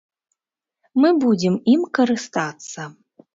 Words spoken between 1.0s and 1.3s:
Мы